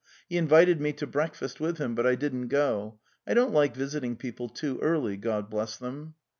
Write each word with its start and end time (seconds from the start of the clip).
He 0.27 0.35
in 0.35 0.47
vited 0.47 0.79
me 0.81 0.93
to 0.93 1.05
breakfast 1.05 1.59
with 1.59 1.77
him, 1.77 1.93
but 1.93 2.07
I 2.07 2.15
didn't 2.15 2.47
go. 2.47 2.97
I 3.27 3.35
don't 3.35 3.53
like 3.53 3.75
visiting 3.75 4.15
people 4.15 4.49
too 4.49 4.79
early, 4.79 5.15
God 5.15 5.47
bless 5.47 5.77
them! 5.77 6.15